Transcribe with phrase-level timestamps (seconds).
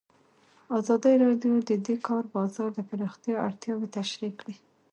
[0.77, 4.55] ازادي راډیو د د کار بازار د پراختیا اړتیاوې تشریح کړي.